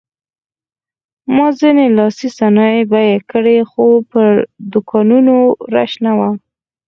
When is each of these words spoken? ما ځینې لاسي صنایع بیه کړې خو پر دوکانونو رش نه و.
ما 1.35 1.47
ځینې 1.59 1.85
لاسي 1.97 2.29
صنایع 2.37 2.83
بیه 2.91 3.17
کړې 3.31 3.57
خو 3.69 3.85
پر 4.11 4.27
دوکانونو 4.71 5.35
رش 5.75 5.91
نه 6.05 6.11
و. 6.17 6.19